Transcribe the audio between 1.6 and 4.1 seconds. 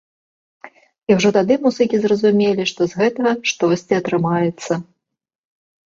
музыкі зразумелі, што з гэтага штосьці